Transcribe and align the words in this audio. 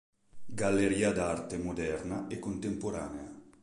Galleria 0.61 1.13
d'Arte 1.13 1.59
Moderna 1.59 2.25
e 2.31 2.39
Contemporanea 2.39 3.29